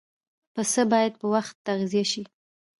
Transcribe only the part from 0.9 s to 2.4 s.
باید په وخت تغذیه شي.